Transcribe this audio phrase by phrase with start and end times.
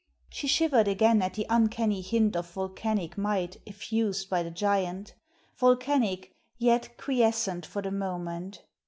[0.31, 5.13] She shivered again at the uncanny hint of volcanic might effused by the giant
[5.57, 8.63] volcanic, yet quiescent for the moment.